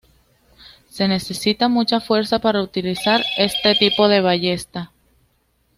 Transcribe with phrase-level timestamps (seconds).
[0.89, 4.91] Se necesita mucha fuerza para utilizar este tipo de ballesta.